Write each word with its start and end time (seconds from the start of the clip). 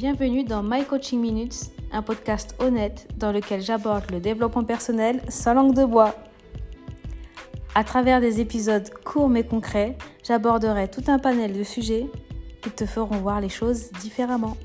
Bienvenue 0.00 0.44
dans 0.44 0.62
My 0.62 0.82
Coaching 0.86 1.20
Minutes, 1.20 1.72
un 1.92 2.00
podcast 2.00 2.54
honnête 2.58 3.06
dans 3.18 3.32
lequel 3.32 3.60
j'aborde 3.60 4.10
le 4.10 4.18
développement 4.18 4.64
personnel 4.64 5.20
sans 5.28 5.52
langue 5.52 5.74
de 5.74 5.84
bois. 5.84 6.14
À 7.74 7.84
travers 7.84 8.22
des 8.22 8.40
épisodes 8.40 8.88
courts 9.04 9.28
mais 9.28 9.44
concrets, 9.44 9.98
j'aborderai 10.24 10.88
tout 10.88 11.04
un 11.08 11.18
panel 11.18 11.52
de 11.52 11.62
sujets 11.62 12.06
qui 12.62 12.70
te 12.70 12.86
feront 12.86 13.18
voir 13.18 13.42
les 13.42 13.50
choses 13.50 13.92
différemment. 14.00 14.56